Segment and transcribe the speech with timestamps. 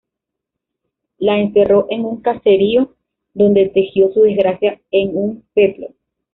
[1.19, 2.95] La encerró en un caserío,
[3.35, 5.89] dónde tejió su desgracia en un peplo.